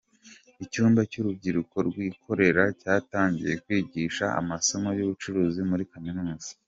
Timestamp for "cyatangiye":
2.81-3.53